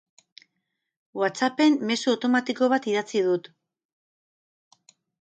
WhatsApp-en 1.19 1.77
mezu 1.91 2.13
automatiko 2.15 2.73
bat 2.75 2.91
idatzi 2.95 3.25
dut. 3.31 3.55